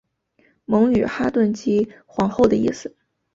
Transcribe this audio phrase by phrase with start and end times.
[0.65, 2.95] 蒙语哈屯即皇后的意思。